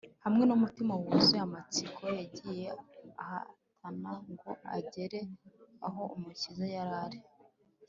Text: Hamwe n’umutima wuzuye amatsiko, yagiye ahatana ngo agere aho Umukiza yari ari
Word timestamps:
Hamwe 0.25 0.43
n’umutima 0.45 0.93
wuzuye 1.01 1.41
amatsiko, 1.47 2.01
yagiye 2.19 2.67
ahatana 3.23 4.11
ngo 4.31 4.49
agere 4.77 5.19
aho 5.87 6.01
Umukiza 6.15 6.65
yari 6.75 6.95
ari 7.05 7.19